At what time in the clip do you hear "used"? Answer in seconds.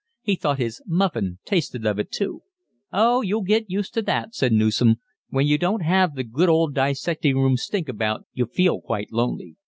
3.69-3.93